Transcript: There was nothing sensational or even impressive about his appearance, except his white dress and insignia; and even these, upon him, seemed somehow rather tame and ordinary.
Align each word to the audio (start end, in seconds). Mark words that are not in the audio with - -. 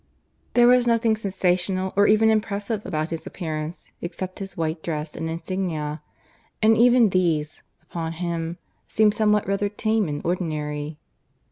There 0.55 0.65
was 0.65 0.87
nothing 0.87 1.15
sensational 1.15 1.93
or 1.95 2.07
even 2.07 2.31
impressive 2.31 2.83
about 2.87 3.11
his 3.11 3.27
appearance, 3.27 3.91
except 4.01 4.39
his 4.39 4.57
white 4.57 4.81
dress 4.81 5.15
and 5.15 5.29
insignia; 5.29 6.01
and 6.59 6.75
even 6.75 7.09
these, 7.09 7.61
upon 7.83 8.13
him, 8.13 8.57
seemed 8.87 9.13
somehow 9.13 9.45
rather 9.45 9.69
tame 9.69 10.07
and 10.07 10.19
ordinary. 10.25 10.97